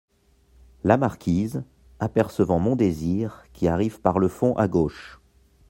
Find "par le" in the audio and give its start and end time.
4.01-4.29